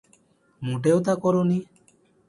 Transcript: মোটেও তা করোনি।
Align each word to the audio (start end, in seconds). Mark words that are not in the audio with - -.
মোটেও 0.61 0.97
তা 1.05 1.13
করোনি। 1.15 1.59